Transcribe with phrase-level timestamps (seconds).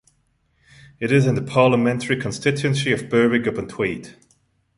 [0.99, 4.15] It is in the parliamentary constituency of Berwick-upon-Tweed.